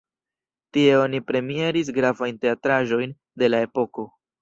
[0.77, 4.13] Tie oni premieris gravajn teatraĵojn de la epoko.